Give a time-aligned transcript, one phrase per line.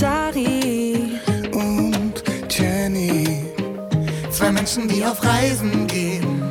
[0.00, 1.18] Dari
[1.52, 3.52] und Jenny.
[4.30, 6.42] Zwei Menschen, die auf Reisen gehen.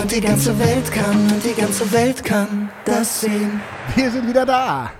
[0.00, 3.60] Und die ganze Welt kann, und die ganze Welt kann das sehen.
[3.94, 4.92] Wir sind wieder da.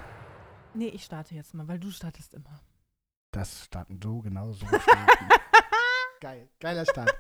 [0.73, 2.61] Nee, ich starte jetzt mal, weil du startest immer.
[3.33, 4.65] Das starten du genauso.
[4.67, 5.29] Starten.
[6.21, 7.13] Geil, geiler Start.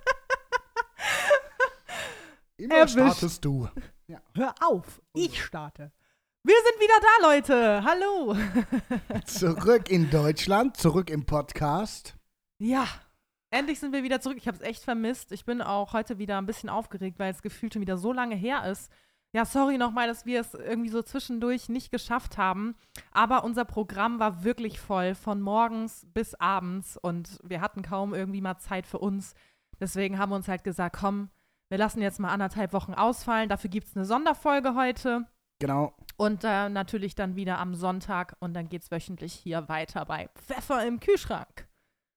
[2.56, 2.92] Immer Erwischt.
[2.94, 3.68] startest du.
[4.34, 5.90] Hör auf, ich starte.
[6.46, 7.84] Wir sind wieder da, Leute.
[7.84, 8.36] Hallo.
[9.24, 12.18] Zurück in Deutschland, zurück im Podcast.
[12.58, 12.86] Ja,
[13.48, 14.36] endlich sind wir wieder zurück.
[14.36, 15.32] Ich habe es echt vermisst.
[15.32, 18.34] Ich bin auch heute wieder ein bisschen aufgeregt, weil es gefühlt schon wieder so lange
[18.34, 18.92] her ist.
[19.32, 22.74] Ja, sorry nochmal, dass wir es irgendwie so zwischendurch nicht geschafft haben.
[23.10, 26.98] Aber unser Programm war wirklich voll, von morgens bis abends.
[26.98, 29.32] Und wir hatten kaum irgendwie mal Zeit für uns.
[29.80, 31.30] Deswegen haben wir uns halt gesagt, komm,
[31.70, 33.48] wir lassen jetzt mal anderthalb Wochen ausfallen.
[33.48, 35.24] Dafür gibt es eine Sonderfolge heute.
[35.58, 35.94] Genau.
[36.16, 38.36] Und äh, natürlich dann wieder am Sonntag.
[38.40, 41.66] Und dann geht es wöchentlich hier weiter bei Pfeffer im Kühlschrank.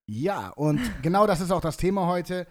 [0.06, 2.46] Ja, und genau das ist auch das Thema heute.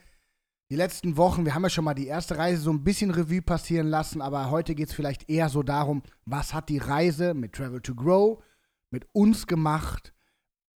[0.70, 3.42] Die letzten Wochen, wir haben ja schon mal die erste Reise so ein bisschen Revue
[3.42, 7.54] passieren lassen, aber heute geht es vielleicht eher so darum, was hat die Reise mit
[7.54, 8.44] Travel to Grow
[8.92, 10.14] mit uns gemacht?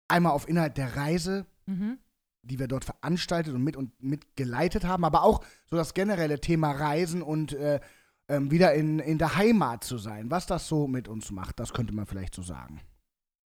[0.08, 1.98] Einmal auf Inhalt der Reise, Mhm.
[2.42, 6.70] die wir dort veranstaltet und mit und mitgeleitet haben, aber auch so das generelle Thema
[6.70, 7.80] Reisen und äh,
[8.28, 10.30] ähm, wieder in, in der Heimat zu sein.
[10.30, 12.80] Was das so mit uns macht, das könnte man vielleicht so sagen.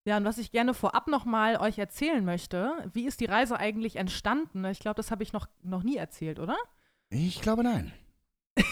[0.05, 3.97] Ja, und was ich gerne vorab nochmal euch erzählen möchte, wie ist die Reise eigentlich
[3.97, 4.65] entstanden?
[4.65, 6.57] Ich glaube, das habe ich noch, noch nie erzählt, oder?
[7.09, 7.91] Ich glaube nein.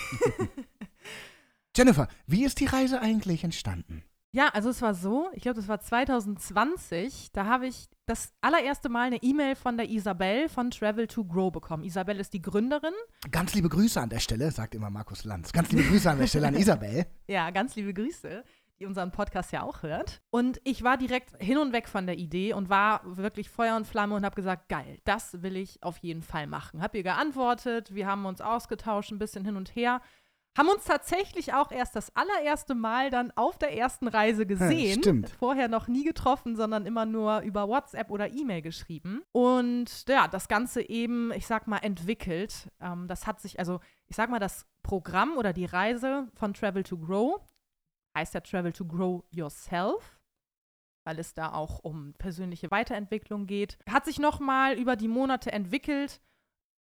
[1.75, 4.03] Jennifer, wie ist die Reise eigentlich entstanden?
[4.31, 8.88] Ja, also es war so, ich glaube, das war 2020, da habe ich das allererste
[8.88, 11.83] Mal eine E-Mail von der Isabel von Travel to Grow bekommen.
[11.83, 12.94] Isabel ist die Gründerin.
[13.31, 15.52] Ganz liebe Grüße an der Stelle, sagt immer Markus Lanz.
[15.52, 17.05] Ganz liebe Grüße an der Stelle an Isabel.
[17.27, 18.44] Ja, ganz liebe Grüße,
[18.80, 20.21] die unseren Podcast ja auch hört.
[20.31, 23.86] Und ich war direkt hin und weg von der Idee und war wirklich Feuer und
[23.86, 26.81] Flamme und habe gesagt, geil, das will ich auf jeden Fall machen.
[26.81, 30.02] Hab ihr geantwortet, wir haben uns ausgetauscht, ein bisschen hin und her.
[30.59, 34.99] Haben uns tatsächlich auch erst das allererste Mal dann auf der ersten Reise gesehen.
[34.99, 35.30] stimmt.
[35.30, 39.21] Vorher noch nie getroffen, sondern immer nur über WhatsApp oder E-Mail geschrieben.
[39.31, 42.70] Und ja, das Ganze eben, ich sag mal, entwickelt.
[42.81, 46.83] Ähm, das hat sich, also ich sag mal, das Programm oder die Reise von Travel
[46.83, 47.39] to Grow
[48.17, 50.20] heißt ja Travel to Grow Yourself,
[51.05, 53.77] weil es da auch um persönliche Weiterentwicklung geht.
[53.89, 56.20] Hat sich nochmal über die Monate entwickelt,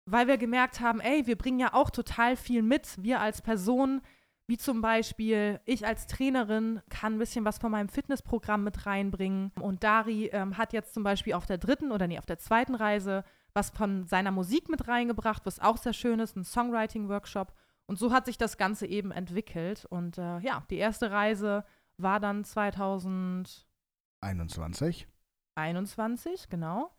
[0.05, 4.01] weil wir gemerkt haben, ey, wir bringen ja auch total viel mit, wir als Person,
[4.47, 9.51] wie zum Beispiel ich als Trainerin kann ein bisschen was von meinem Fitnessprogramm mit reinbringen.
[9.59, 12.75] Und Dari ähm, hat jetzt zum Beispiel auf der dritten oder nee, auf der zweiten
[12.75, 13.23] Reise
[13.55, 17.55] was von seiner Musik mit reingebracht, was auch sehr schön ist, ein Songwriting-Workshop.
[17.87, 19.85] Und so hat sich das Ganze eben entwickelt.
[19.85, 21.63] Und äh, ja, die erste Reise
[21.97, 25.07] war dann 2021,
[25.55, 26.49] 21.
[26.49, 26.91] genau.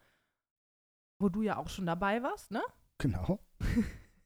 [1.21, 2.63] Wo du ja auch schon dabei warst, ne?
[2.99, 3.39] Genau.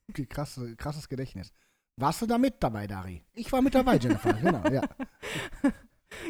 [0.09, 1.53] Okay, krasse, krasses Gedächtnis.
[1.97, 3.23] Warst du da mit dabei, Dari?
[3.35, 4.33] Ich war mit dabei, Jennifer.
[4.43, 4.83] genau, ja.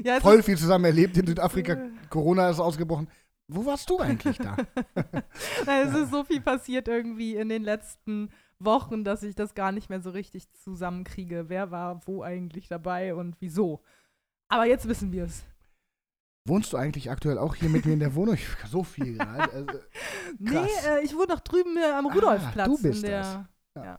[0.05, 1.77] Ja, Voll viel zusammen erlebt in Südafrika.
[2.09, 3.09] Corona ist ausgebrochen.
[3.49, 4.57] Wo warst du eigentlich da?
[5.67, 9.73] Na, es ist so viel passiert irgendwie in den letzten Wochen, dass ich das gar
[9.73, 11.49] nicht mehr so richtig zusammenkriege.
[11.49, 13.83] Wer war wo eigentlich dabei und wieso?
[14.49, 15.45] Aber jetzt wissen wir es.
[16.47, 18.35] Wohnst du eigentlich aktuell auch hier mit mir in der Wohnung?
[18.35, 19.53] Ich, so viel gerade.
[19.53, 19.79] Also,
[20.39, 20.57] Nee,
[20.89, 22.67] äh, ich wohne noch drüben äh, am Rudolfplatz.
[22.67, 23.35] du bist in der, das.
[23.77, 23.85] Ja.
[23.85, 23.99] Ja.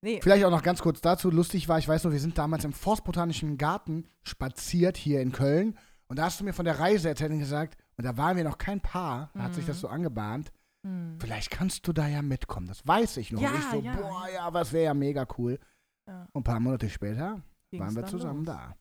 [0.00, 1.30] Nee, Vielleicht auch noch ganz kurz dazu.
[1.30, 5.76] Lustig war, ich weiß noch, wir sind damals im Forstbotanischen Garten spaziert hier in Köln.
[6.08, 8.44] Und da hast du mir von der Reise erzählt und gesagt, und da waren wir
[8.44, 9.68] noch kein Paar, da hat sich Mhm.
[9.68, 10.52] das so angebahnt.
[10.86, 11.16] hm.
[11.20, 12.68] Vielleicht kannst du da ja mitkommen.
[12.68, 13.40] Das weiß ich noch.
[13.42, 13.94] Ja, und ich so, ja.
[13.96, 15.58] boah, ja, es wäre ja mega cool.
[16.08, 16.26] Ja.
[16.32, 18.54] Und ein paar Monate später Ging's waren wir zusammen los.
[18.54, 18.76] da.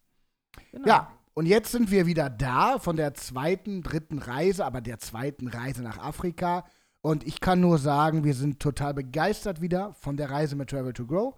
[0.71, 0.87] Genau.
[0.87, 5.47] Ja, und jetzt sind wir wieder da von der zweiten, dritten Reise, aber der zweiten
[5.47, 6.65] Reise nach Afrika.
[7.01, 10.93] Und ich kann nur sagen, wir sind total begeistert wieder von der Reise mit Travel
[10.93, 11.35] to Grow,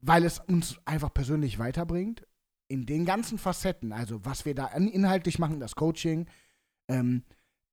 [0.00, 2.26] weil es uns einfach persönlich weiterbringt.
[2.66, 6.26] In den ganzen Facetten, also was wir da inhaltlich machen, das Coaching,
[6.88, 7.22] ähm,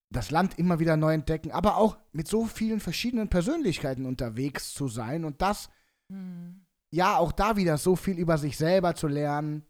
[0.10, 4.90] das Land immer wieder neu entdecken, aber auch mit so vielen verschiedenen Persönlichkeiten unterwegs zu
[4.90, 5.70] sein und das
[6.10, 6.66] Hm.
[6.90, 9.66] ja, auch da wieder so viel über sich selber zu lernen,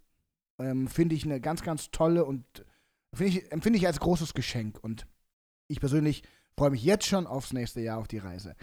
[0.62, 2.46] ähm, finde ich eine ganz, ganz tolle und
[3.20, 4.80] ich, empfinde ich als großes Geschenk.
[4.82, 5.06] Und
[5.68, 6.24] ich persönlich
[6.58, 8.56] freue mich jetzt schon aufs nächste Jahr auf die Reise.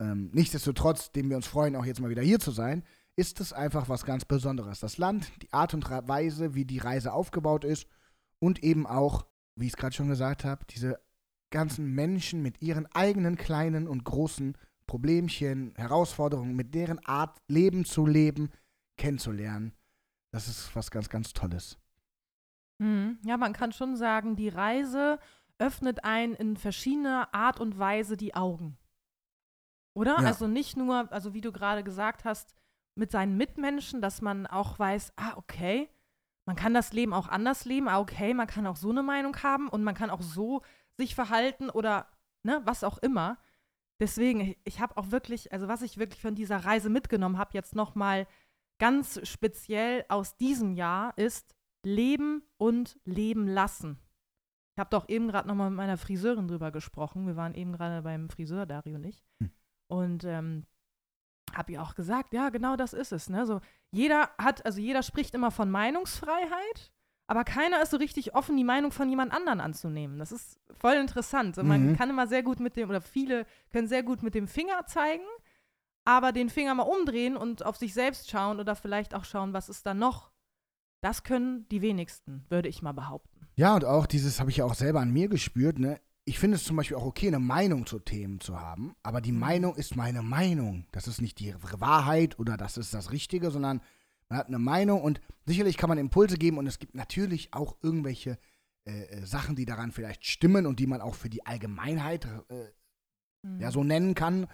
[0.00, 2.84] Ähm, nichtsdestotrotz, dem wir uns freuen, auch jetzt mal wieder hier zu sein,
[3.16, 4.80] ist es einfach was ganz Besonderes.
[4.80, 7.86] Das Land, die Art und Weise, wie die Reise aufgebaut ist
[8.40, 10.98] und eben auch, wie ich es gerade schon gesagt habe, diese
[11.50, 18.04] ganzen Menschen mit ihren eigenen kleinen und großen Problemchen, Herausforderungen, mit deren Art Leben zu
[18.06, 18.50] leben,
[18.96, 19.72] kennenzulernen.
[20.34, 21.78] Das ist was ganz, ganz Tolles.
[22.82, 23.20] Hm.
[23.22, 25.20] Ja, man kann schon sagen, die Reise
[25.60, 28.76] öffnet einen in verschiedener Art und Weise die Augen.
[29.94, 30.18] Oder?
[30.18, 30.26] Ja.
[30.26, 32.52] Also nicht nur, also wie du gerade gesagt hast,
[32.96, 35.88] mit seinen Mitmenschen, dass man auch weiß, ah, okay,
[36.46, 39.40] man kann das Leben auch anders leben, ah, okay, man kann auch so eine Meinung
[39.44, 40.62] haben und man kann auch so
[40.96, 42.08] sich verhalten oder
[42.42, 43.38] ne, was auch immer.
[44.00, 47.54] Deswegen, ich, ich habe auch wirklich, also was ich wirklich von dieser Reise mitgenommen habe,
[47.54, 48.26] jetzt nochmal
[48.84, 51.54] ganz speziell aus diesem Jahr, ist
[51.86, 53.98] Leben und Leben lassen.
[54.76, 57.26] Ich habe doch eben gerade nochmal mit meiner Friseurin drüber gesprochen.
[57.26, 59.24] Wir waren eben gerade beim Friseur, Dario und ich.
[59.40, 59.50] Hm.
[59.86, 60.66] Und ähm,
[61.54, 63.30] habe ihr auch gesagt, ja, genau das ist es.
[63.30, 63.46] Ne?
[63.46, 66.92] So, jeder hat, also jeder spricht immer von Meinungsfreiheit,
[67.26, 70.18] aber keiner ist so richtig offen, die Meinung von jemand anderen anzunehmen.
[70.18, 71.54] Das ist voll interessant.
[71.54, 71.96] So, man Mhm.
[71.96, 75.24] kann immer sehr gut mit dem, oder viele können sehr gut mit dem Finger zeigen,
[76.04, 79.68] aber den Finger mal umdrehen und auf sich selbst schauen oder vielleicht auch schauen, was
[79.68, 80.30] ist da noch.
[81.00, 83.46] Das können die wenigsten, würde ich mal behaupten.
[83.56, 86.00] Ja, und auch dieses habe ich ja auch selber an mir gespürt, ne?
[86.26, 89.32] Ich finde es zum Beispiel auch okay, eine Meinung zu Themen zu haben, aber die
[89.32, 89.40] Mhm.
[89.40, 90.86] Meinung ist meine Meinung.
[90.92, 93.82] Das ist nicht die Wahrheit oder das ist das Richtige, sondern
[94.30, 97.76] man hat eine Meinung und sicherlich kann man Impulse geben und es gibt natürlich auch
[97.82, 98.38] irgendwelche
[98.86, 102.72] äh, äh, Sachen, die daran vielleicht stimmen und die man auch für die Allgemeinheit äh,
[103.42, 103.60] Mhm.
[103.60, 104.46] ja, so nennen kann.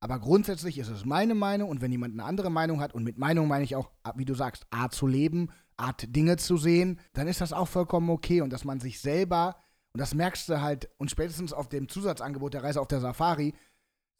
[0.00, 3.18] Aber grundsätzlich ist es meine Meinung und wenn jemand eine andere Meinung hat, und mit
[3.18, 7.28] Meinung meine ich auch, wie du sagst, Art zu leben, Art Dinge zu sehen, dann
[7.28, 9.56] ist das auch vollkommen okay und dass man sich selber,
[9.92, 13.54] und das merkst du halt, und spätestens auf dem Zusatzangebot der Reise auf der Safari,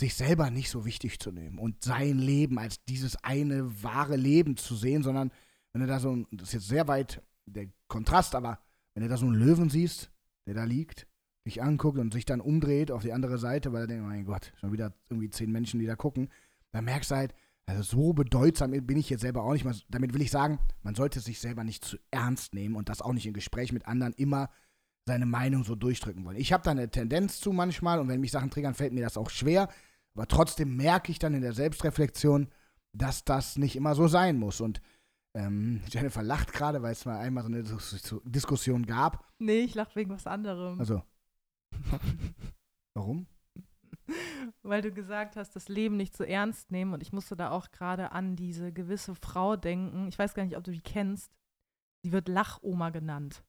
[0.00, 4.56] sich selber nicht so wichtig zu nehmen und sein Leben als dieses eine wahre Leben
[4.56, 5.32] zu sehen, sondern
[5.72, 8.58] wenn du da so, ein, das ist jetzt sehr weit der Kontrast, aber
[8.94, 10.10] wenn du da so einen Löwen siehst,
[10.46, 11.06] der da liegt,
[11.46, 14.52] dich anguckt und sich dann umdreht auf die andere Seite, weil er denkt, mein Gott,
[14.60, 16.28] schon wieder irgendwie zehn Menschen, die da gucken,
[16.72, 17.34] dann merkst du halt,
[17.64, 19.74] also so bedeutsam bin ich jetzt selber auch nicht mal.
[19.88, 23.12] Damit will ich sagen, man sollte sich selber nicht zu ernst nehmen und das auch
[23.12, 24.50] nicht im Gespräch mit anderen immer
[25.04, 26.36] seine Meinung so durchdrücken wollen.
[26.36, 29.16] Ich habe da eine Tendenz zu manchmal und wenn mich Sachen triggern, fällt mir das
[29.16, 29.68] auch schwer,
[30.14, 32.48] aber trotzdem merke ich dann in der Selbstreflexion,
[32.92, 34.80] dass das nicht immer so sein muss und
[35.34, 39.24] ähm, Jennifer lacht gerade, weil es mal einmal so eine Dis- Diskussion gab.
[39.38, 40.80] Nee, ich lache wegen was anderem.
[40.80, 41.02] Also,
[42.94, 43.26] warum?
[44.62, 46.92] Weil du gesagt hast, das Leben nicht zu ernst nehmen.
[46.92, 50.08] Und ich musste da auch gerade an diese gewisse Frau denken.
[50.08, 51.32] Ich weiß gar nicht, ob du die kennst.
[52.04, 53.42] Die wird Lachoma genannt.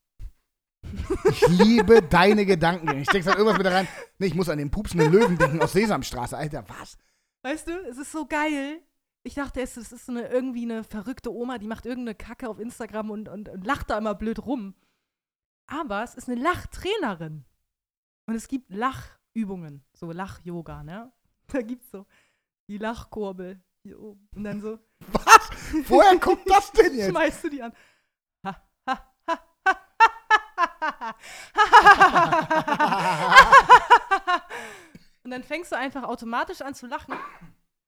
[1.30, 3.00] Ich liebe deine Gedanken.
[3.00, 3.88] Ich denke irgendwas mit rein.
[4.20, 6.38] Nee, ich muss an den pupsenden Löwen denken aus Sesamstraße.
[6.38, 6.98] Alter, was?
[7.44, 8.82] Weißt du, es ist so geil.
[9.24, 12.48] Ich dachte, es es ist so eine, irgendwie eine verrückte Oma, die macht irgendeine Kacke
[12.48, 14.74] auf Instagram und, und, und lacht da immer blöd rum.
[15.68, 17.44] Aber es ist eine Lachtrainerin.
[18.28, 21.12] Und es gibt Lachübungen, so Lach-Yoga, ne?
[21.48, 22.06] Da gibt's so
[22.68, 24.28] die Lachkurbel hier oben.
[24.36, 24.80] Und dann so
[25.12, 25.50] Was?
[25.88, 27.10] Woher kommt das denn jetzt?
[27.10, 27.74] schmeißt du die an.
[35.24, 37.14] Und dann fängst du einfach automatisch an zu lachen.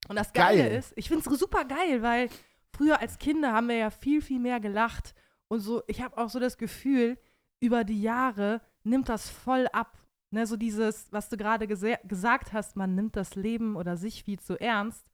[0.09, 0.77] Und das Geile Geil.
[0.77, 2.29] ist, ich finde es super geil, weil
[2.75, 5.13] früher als Kinder haben wir ja viel, viel mehr gelacht.
[5.47, 7.17] Und so, ich habe auch so das Gefühl,
[7.61, 9.97] über die Jahre nimmt das voll ab.
[10.31, 14.39] Ne, so dieses, was du gerade gesagt hast, man nimmt das Leben oder sich viel
[14.39, 15.09] zu ernst.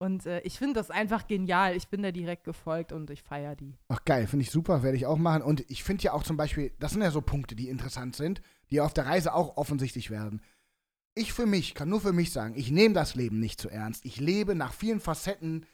[0.00, 1.74] Und äh, ich finde das einfach genial.
[1.74, 3.74] Ich bin da direkt gefolgt und ich feiere die.
[3.88, 5.42] Ach geil, finde ich super, werde ich auch machen.
[5.42, 8.40] Und ich finde ja auch zum Beispiel, das sind ja so Punkte, die interessant sind,
[8.70, 10.40] die auf der Reise auch offensichtlich werden.
[11.14, 14.04] Ich für mich kann nur für mich sagen, ich nehme das Leben nicht zu ernst.
[14.04, 15.66] Ich lebe nach vielen Facetten,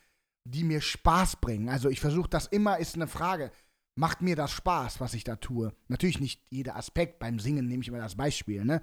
[0.44, 1.68] die mir Spaß bringen.
[1.68, 3.50] Also ich versuche das immer, ist eine Frage.
[3.96, 5.72] Macht mir das Spaß, was ich da tue?
[5.88, 7.18] Natürlich nicht jeder Aspekt.
[7.18, 8.82] Beim Singen nehme ich immer das Beispiel, ne?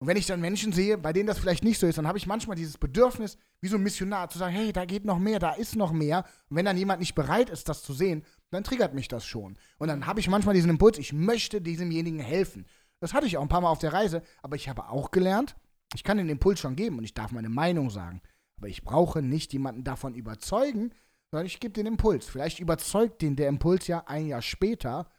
[0.00, 2.18] Und wenn ich dann Menschen sehe, bei denen das vielleicht nicht so ist, dann habe
[2.18, 5.40] ich manchmal dieses Bedürfnis, wie so ein Missionar, zu sagen, hey, da geht noch mehr,
[5.40, 6.24] da ist noch mehr.
[6.48, 9.58] Und wenn dann jemand nicht bereit ist, das zu sehen, dann triggert mich das schon.
[9.78, 12.66] Und dann habe ich manchmal diesen Impuls, ich möchte diesemjenigen helfen.
[13.00, 15.56] Das hatte ich auch ein paar Mal auf der Reise, aber ich habe auch gelernt,
[15.94, 18.20] ich kann den Impuls schon geben und ich darf meine Meinung sagen.
[18.56, 20.92] Aber ich brauche nicht jemanden davon überzeugen,
[21.30, 22.26] sondern ich gebe den Impuls.
[22.26, 25.10] Vielleicht überzeugt den der Impuls ja ein Jahr später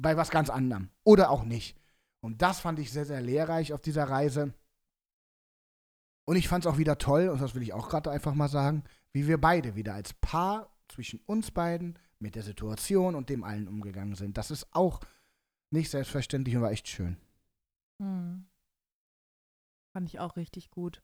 [0.00, 0.90] bei was ganz anderem.
[1.04, 1.78] Oder auch nicht.
[2.20, 4.54] Und das fand ich sehr, sehr lehrreich auf dieser Reise.
[6.26, 8.48] Und ich fand es auch wieder toll, und das will ich auch gerade einfach mal
[8.48, 13.44] sagen, wie wir beide wieder als Paar zwischen uns beiden mit der Situation und dem
[13.44, 14.38] allen umgegangen sind.
[14.38, 15.00] Das ist auch
[15.70, 17.18] nicht selbstverständlich und war echt schön.
[18.00, 18.46] Hm.
[19.92, 21.02] Fand ich auch richtig gut.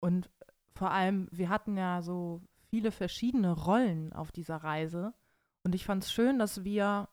[0.00, 0.30] Und
[0.74, 2.42] vor allem, wir hatten ja so
[2.74, 5.14] viele verschiedene Rollen auf dieser Reise.
[5.62, 7.08] Und ich fand es schön, dass wir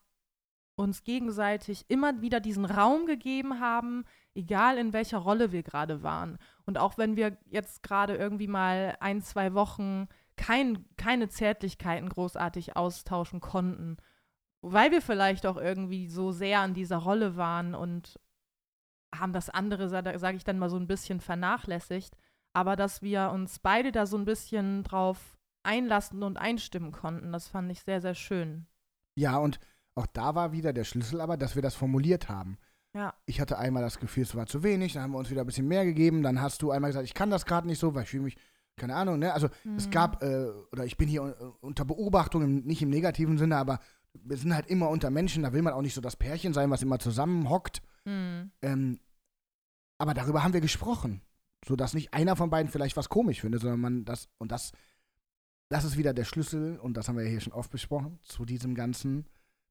[0.74, 4.02] uns gegenseitig immer wieder diesen Raum gegeben haben,
[4.34, 6.36] egal in welcher Rolle wir gerade waren.
[6.66, 12.76] Und auch wenn wir jetzt gerade irgendwie mal ein, zwei Wochen kein, keine Zärtlichkeiten großartig
[12.76, 13.98] austauschen konnten,
[14.62, 18.18] weil wir vielleicht auch irgendwie so sehr an dieser Rolle waren und
[19.14, 22.16] haben das andere, sage ich dann mal so ein bisschen vernachlässigt,
[22.52, 27.48] aber dass wir uns beide da so ein bisschen drauf einlassen und einstimmen konnten, das
[27.48, 28.66] fand ich sehr, sehr schön.
[29.14, 29.60] Ja, und
[29.94, 32.58] auch da war wieder der Schlüssel aber, dass wir das formuliert haben.
[32.94, 33.14] Ja.
[33.26, 35.46] Ich hatte einmal das Gefühl, es war zu wenig, dann haben wir uns wieder ein
[35.46, 38.02] bisschen mehr gegeben, dann hast du einmal gesagt, ich kann das gerade nicht so, weil
[38.04, 38.36] ich fühle mich,
[38.76, 39.32] keine Ahnung, ne?
[39.32, 39.76] Also Mhm.
[39.76, 43.56] es gab, äh, oder ich bin hier äh, unter Beobachtung, im, nicht im negativen Sinne,
[43.56, 43.80] aber
[44.14, 46.70] wir sind halt immer unter Menschen, da will man auch nicht so das Pärchen sein,
[46.70, 47.82] was immer zusammenhockt.
[48.04, 48.50] Mhm.
[48.62, 49.00] Ähm,
[49.98, 51.22] aber darüber haben wir gesprochen,
[51.66, 54.72] sodass nicht einer von beiden vielleicht was komisch findet, sondern man das, und das,
[55.72, 58.44] das ist wieder der Schlüssel, und das haben wir ja hier schon oft besprochen, zu
[58.44, 59.26] diesem ganzen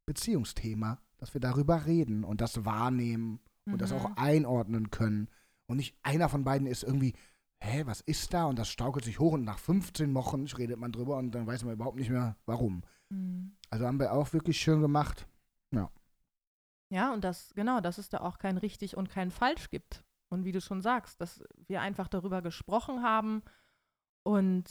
[0.05, 4.15] Beziehungsthema, dass wir darüber reden und das wahrnehmen und das auch Mhm.
[4.17, 5.29] einordnen können.
[5.67, 7.13] Und nicht einer von beiden ist irgendwie,
[7.60, 8.46] hä, was ist da?
[8.46, 11.63] Und das staukelt sich hoch und nach 15 Wochen redet man drüber und dann weiß
[11.63, 12.81] man überhaupt nicht mehr, warum.
[13.10, 13.55] Mhm.
[13.70, 15.27] Also haben wir auch wirklich schön gemacht.
[16.93, 20.03] Ja, und das, genau, dass es da auch kein richtig und kein falsch gibt.
[20.27, 23.43] Und wie du schon sagst, dass wir einfach darüber gesprochen haben
[24.24, 24.65] und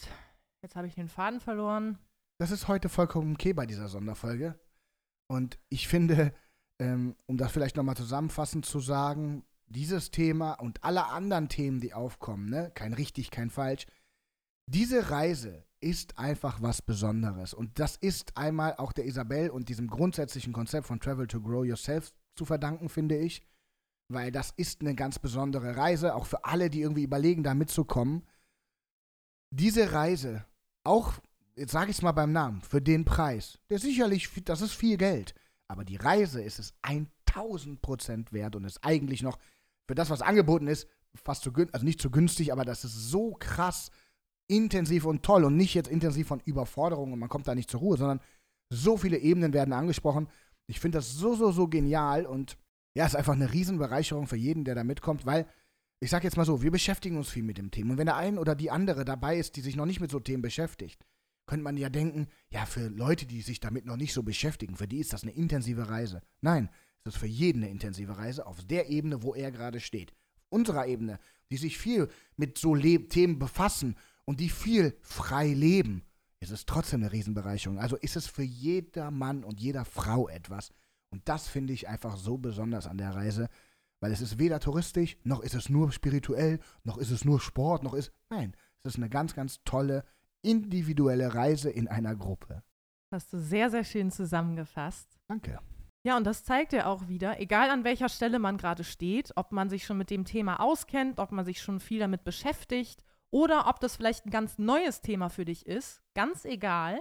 [0.62, 1.99] jetzt habe ich den Faden verloren.
[2.38, 4.59] Das ist heute vollkommen okay bei dieser Sonderfolge.
[5.29, 6.35] Und ich finde,
[6.79, 11.95] ähm, um das vielleicht nochmal zusammenfassend zu sagen, dieses Thema und alle anderen Themen, die
[11.95, 13.87] aufkommen, ne, kein richtig, kein falsch,
[14.67, 17.55] diese Reise ist einfach was Besonderes.
[17.55, 21.64] Und das ist einmal auch der Isabel und diesem grundsätzlichen Konzept von Travel to Grow
[21.64, 23.43] Yourself zu verdanken, finde ich.
[24.09, 28.26] Weil das ist eine ganz besondere Reise, auch für alle, die irgendwie überlegen, da mitzukommen.
[29.52, 30.45] Diese Reise,
[30.84, 31.14] auch,
[31.56, 34.96] jetzt sage ich es mal beim Namen, für den Preis, der sicherlich, das ist viel
[34.96, 35.34] Geld,
[35.68, 39.38] aber die Reise ist es 1000 Prozent wert und ist eigentlich noch
[39.87, 42.94] für das, was angeboten ist, fast zu günstig, also nicht zu günstig, aber das ist
[42.94, 43.90] so krass
[44.49, 47.80] intensiv und toll und nicht jetzt intensiv von Überforderung und man kommt da nicht zur
[47.80, 48.20] Ruhe, sondern
[48.68, 50.28] so viele Ebenen werden angesprochen.
[50.66, 52.56] Ich finde das so, so, so genial und
[52.94, 55.46] ja, ist einfach eine Riesenbereicherung für jeden, der da mitkommt, weil
[56.00, 57.92] ich sag jetzt mal so, wir beschäftigen uns viel mit dem Thema.
[57.92, 60.19] Und wenn der ein oder die andere dabei ist, die sich noch nicht mit so
[60.19, 61.04] Themen beschäftigt,
[61.47, 64.88] könnte man ja denken, ja, für Leute, die sich damit noch nicht so beschäftigen, für
[64.88, 66.23] die ist das eine intensive Reise.
[66.40, 66.71] Nein,
[67.04, 70.12] es ist für jeden eine intensive Reise auf der Ebene, wo er gerade steht.
[70.37, 71.19] Auf unserer Ebene,
[71.50, 76.02] die sich viel mit so Le Themen befassen und die viel frei leben,
[76.40, 77.78] ist es trotzdem eine Riesenbereicherung.
[77.78, 80.73] Also ist es für jeder Mann und jeder Frau etwas.
[81.11, 83.49] Und das finde ich einfach so besonders an der Reise,
[84.00, 87.83] weil es ist weder touristisch, noch ist es nur spirituell, noch ist es nur Sport,
[87.83, 88.12] noch ist.
[88.30, 90.04] Nein, es ist eine ganz, ganz tolle,
[90.42, 92.62] individuelle Reise in einer Gruppe.
[93.12, 95.19] Hast du sehr, sehr schön zusammengefasst.
[95.28, 95.59] Danke.
[96.02, 99.52] Ja, und das zeigt ja auch wieder, egal an welcher Stelle man gerade steht, ob
[99.52, 103.66] man sich schon mit dem Thema auskennt, ob man sich schon viel damit beschäftigt oder
[103.66, 107.00] ob das vielleicht ein ganz neues Thema für dich ist, ganz egal.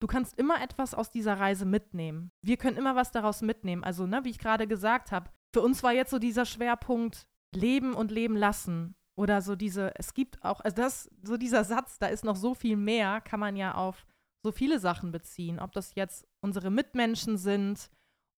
[0.00, 2.32] Du kannst immer etwas aus dieser Reise mitnehmen.
[2.42, 3.84] Wir können immer was daraus mitnehmen.
[3.84, 7.94] Also, ne, wie ich gerade gesagt habe, für uns war jetzt so dieser Schwerpunkt Leben
[7.94, 8.94] und Leben lassen.
[9.18, 12.54] Oder so diese, es gibt auch, also das, so dieser Satz, da ist noch so
[12.54, 14.06] viel mehr, kann man ja auf
[14.42, 15.58] so viele Sachen beziehen.
[15.58, 17.90] Ob das jetzt unsere Mitmenschen sind,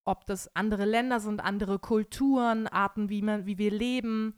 [0.05, 4.35] ob das andere Länder sind, andere Kulturen, Arten, wie, man, wie wir leben.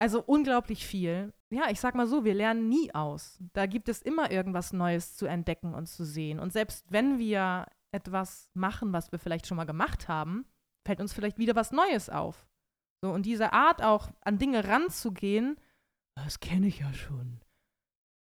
[0.00, 1.32] Also unglaublich viel.
[1.50, 3.38] Ja, ich sag mal so, wir lernen nie aus.
[3.52, 6.40] Da gibt es immer irgendwas Neues zu entdecken und zu sehen.
[6.40, 10.44] Und selbst wenn wir etwas machen, was wir vielleicht schon mal gemacht haben,
[10.88, 12.46] fällt uns vielleicht wieder was Neues auf.
[13.02, 15.60] So, und diese Art auch an Dinge ranzugehen,
[16.16, 17.42] das kenne ich ja schon.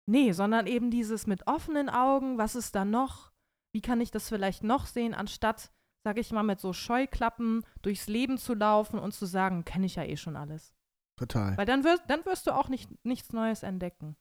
[0.06, 3.32] Nee, sondern eben dieses mit offenen Augen, was ist da noch?
[3.74, 5.72] Wie kann ich das vielleicht noch sehen, anstatt,
[6.04, 9.96] sag ich mal, mit so Scheuklappen durchs Leben zu laufen und zu sagen, kenne ich
[9.96, 10.74] ja eh schon alles.
[11.18, 11.56] Total.
[11.56, 14.18] Weil dann wirst, dann wirst du auch nicht, nichts Neues entdecken.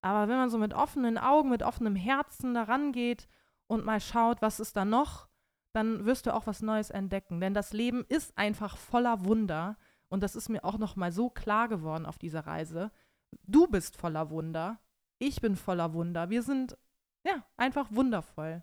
[0.00, 3.26] Aber wenn man so mit offenen Augen, mit offenem Herzen da rangeht
[3.66, 5.28] und mal schaut, was ist da noch,
[5.74, 7.40] dann wirst du auch was Neues entdecken.
[7.40, 9.76] Denn das Leben ist einfach voller Wunder.
[10.08, 12.90] Und das ist mir auch noch mal so klar geworden auf dieser Reise.
[13.46, 14.78] Du bist voller Wunder.
[15.18, 16.30] Ich bin voller Wunder.
[16.30, 16.76] Wir sind,
[17.26, 18.62] ja, einfach wundervoll.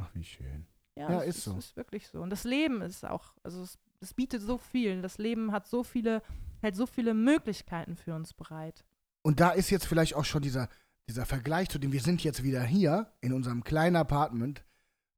[0.00, 0.66] Ach, wie schön.
[0.96, 1.56] Ja, Ja, es ist so.
[1.56, 2.20] ist wirklich so.
[2.20, 5.02] Und das Leben ist auch, also es, es bietet so viel.
[5.02, 6.22] Das Leben hat so viele,
[6.60, 8.84] hält so viele Möglichkeiten für uns bereit.
[9.22, 10.68] Und da ist jetzt vielleicht auch schon dieser,
[11.08, 14.64] dieser Vergleich zu dem, wir sind jetzt wieder hier in unserem kleinen Apartment,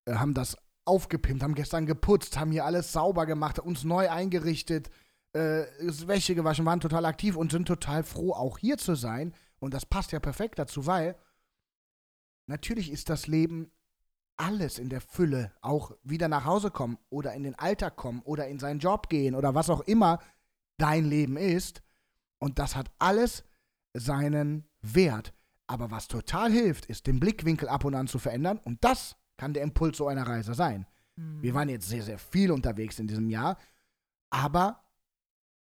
[0.06, 4.90] äh, haben das aufgepimpt, haben gestern geputzt, haben hier alles sauber gemacht, uns neu eingerichtet,
[5.32, 5.64] äh,
[6.06, 9.34] Wäsche gewaschen, waren total aktiv und sind total froh, auch hier zu sein.
[9.58, 11.16] Und das passt ja perfekt dazu, weil
[12.46, 13.70] natürlich ist das Leben
[14.36, 18.48] alles in der Fülle, auch wieder nach Hause kommen oder in den Alltag kommen oder
[18.48, 20.20] in seinen Job gehen oder was auch immer
[20.76, 21.82] dein Leben ist.
[22.38, 23.44] Und das hat alles
[23.94, 25.32] seinen Wert.
[25.66, 28.58] Aber was total hilft, ist den Blickwinkel ab und an zu verändern.
[28.58, 30.86] Und das kann der Impuls so einer Reise sein.
[31.16, 31.42] Hm.
[31.42, 33.58] Wir waren jetzt sehr, sehr viel unterwegs in diesem Jahr.
[34.30, 34.84] Aber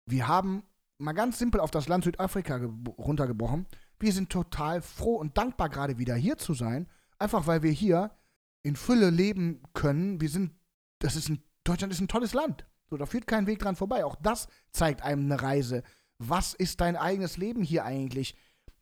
[0.07, 0.65] wir haben
[0.99, 2.61] mal ganz simpel auf das Land Südafrika
[2.99, 3.67] runtergebrochen.
[3.99, 6.89] Wir sind total froh und dankbar, gerade wieder hier zu sein.
[7.19, 8.11] Einfach weil wir hier
[8.63, 10.21] in Fülle leben können.
[10.21, 10.53] Wir sind,
[10.99, 12.67] das ist ein, Deutschland ist ein tolles Land.
[12.91, 14.05] So, da führt kein Weg dran vorbei.
[14.05, 15.83] Auch das zeigt einem eine Reise.
[16.19, 18.37] Was ist dein eigenes Leben hier eigentlich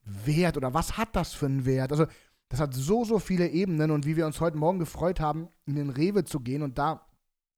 [0.05, 1.93] wert oder was hat das für einen Wert?
[1.93, 2.07] Also,
[2.53, 5.75] das hat so, so viele Ebenen und wie wir uns heute Morgen gefreut haben, in
[5.75, 7.07] den Rewe zu gehen und da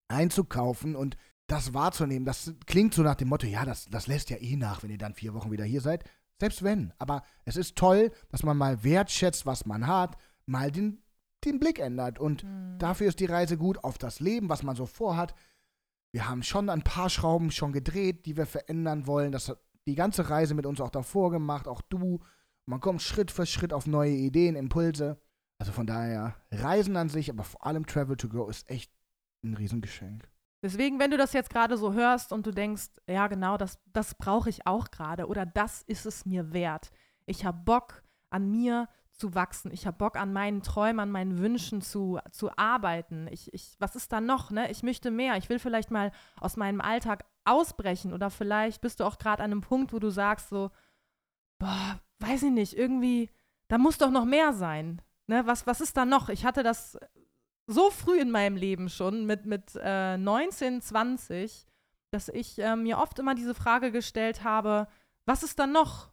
[0.06, 1.16] einzukaufen und
[1.48, 4.84] das wahrzunehmen, das klingt so nach dem Motto, ja, das, das lässt ja eh nach,
[4.84, 6.04] wenn ihr dann vier Wochen wieder hier seid.
[6.38, 6.92] Selbst wenn.
[6.98, 11.02] Aber es ist toll, dass man mal wertschätzt, was man hat, mal den,
[11.44, 12.20] den Blick ändert.
[12.20, 12.78] Und mhm.
[12.78, 15.34] dafür ist die Reise gut auf das Leben, was man so vorhat.
[16.12, 19.32] Wir haben schon ein paar Schrauben schon gedreht, die wir verändern wollen.
[19.32, 19.58] Das hat
[19.88, 22.20] die ganze Reise mit uns auch davor gemacht, auch du.
[22.66, 25.21] Man kommt Schritt für Schritt auf neue Ideen, Impulse.
[25.59, 28.92] Also von daher, Reisen an sich, aber vor allem Travel to Go ist echt
[29.42, 30.28] ein Riesengeschenk.
[30.62, 34.14] Deswegen, wenn du das jetzt gerade so hörst und du denkst, ja genau, das, das
[34.14, 36.90] brauche ich auch gerade oder das ist es mir wert.
[37.26, 39.71] Ich habe Bock an mir zu wachsen.
[39.73, 43.28] Ich habe Bock an meinen Träumen, an meinen Wünschen zu, zu arbeiten.
[43.30, 44.50] Ich, ich, was ist da noch?
[44.50, 44.71] Ne?
[44.71, 45.37] Ich möchte mehr.
[45.37, 49.52] Ich will vielleicht mal aus meinem Alltag ausbrechen oder vielleicht bist du auch gerade an
[49.52, 50.71] einem Punkt, wo du sagst so,
[51.59, 53.30] boah, weiß ich nicht, irgendwie,
[53.68, 55.02] da muss doch noch mehr sein.
[55.26, 55.46] Ne?
[55.46, 56.28] Was, was ist da noch?
[56.28, 56.98] Ich hatte das
[57.66, 61.66] so früh in meinem Leben schon, mit, mit äh, 19, 20,
[62.10, 64.86] dass ich äh, mir oft immer diese Frage gestellt habe,
[65.26, 66.12] was ist dann noch?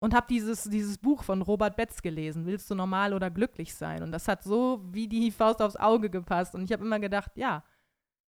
[0.00, 4.02] Und habe dieses, dieses Buch von Robert Betz gelesen, Willst du normal oder glücklich sein?
[4.02, 6.56] Und das hat so wie die Faust aufs Auge gepasst.
[6.56, 7.62] Und ich habe immer gedacht, ja,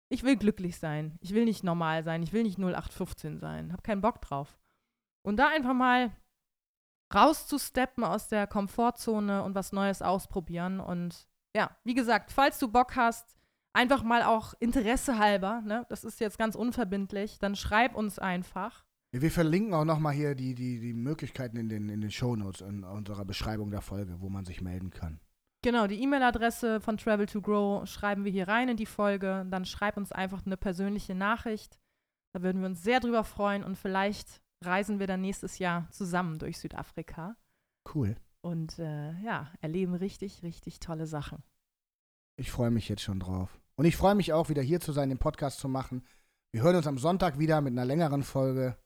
[0.09, 1.17] ich will glücklich sein.
[1.21, 2.21] Ich will nicht normal sein.
[2.21, 3.71] Ich will nicht 0815 sein.
[3.71, 4.59] Habe keinen Bock drauf.
[5.21, 6.11] Und da einfach mal
[7.13, 12.95] rauszusteppen aus der Komfortzone und was Neues ausprobieren und ja, wie gesagt, falls du Bock
[12.95, 13.37] hast,
[13.73, 18.85] einfach mal auch Interesse halber, ne, das ist jetzt ganz unverbindlich, dann schreib uns einfach.
[19.11, 22.83] Wir verlinken auch nochmal hier die, die, die Möglichkeiten in den, in den Shownotes, in
[22.83, 25.19] unserer Beschreibung der Folge, wo man sich melden kann.
[25.63, 29.45] Genau, die E-Mail-Adresse von Travel to Grow schreiben wir hier rein in die Folge.
[29.49, 31.79] Dann schreib uns einfach eine persönliche Nachricht.
[32.33, 36.39] Da würden wir uns sehr drüber freuen und vielleicht reisen wir dann nächstes Jahr zusammen
[36.39, 37.35] durch Südafrika.
[37.93, 41.43] Cool und äh, ja, erleben richtig, richtig tolle Sachen.
[42.35, 43.59] Ich freue mich jetzt schon drauf.
[43.75, 46.03] Und ich freue mich auch, wieder hier zu sein, den Podcast zu machen.
[46.51, 48.77] Wir hören uns am Sonntag wieder mit einer längeren Folge.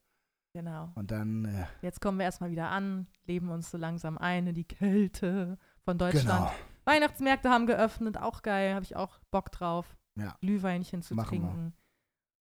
[0.54, 0.92] Genau.
[0.96, 1.46] Und dann.
[1.46, 5.58] Äh, jetzt kommen wir erstmal wieder an, leben uns so langsam ein in die Kälte
[5.84, 6.28] von Deutschland.
[6.28, 6.52] Genau.
[6.86, 9.98] Weihnachtsmärkte haben geöffnet, auch geil, habe ich auch Bock drauf.
[10.16, 10.38] Ja.
[10.40, 11.74] Glühweinchen zu Machen trinken.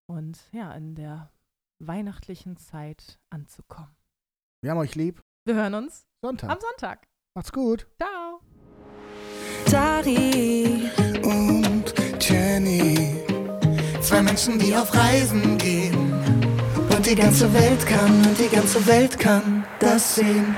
[0.07, 0.15] Wir.
[0.15, 1.31] Und ja, in der
[1.79, 3.95] weihnachtlichen Zeit anzukommen.
[4.61, 5.23] Wir haben euch lieb.
[5.45, 6.49] Wir hören uns Sonntag.
[6.49, 7.07] Am Sonntag.
[7.35, 7.87] Macht's gut.
[7.97, 8.41] Ciao.
[9.69, 10.89] Dari
[11.23, 13.23] und Jenny.
[14.01, 16.13] Zwei Menschen, die auf Reisen gehen.
[16.95, 20.55] Und die ganze Welt kann, und die ganze Welt kann das sehen.